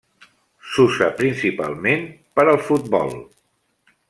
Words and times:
S'usa 0.69 1.09
principalment 1.19 2.09
per 2.39 2.47
al 2.47 2.61
futbol. 2.71 3.15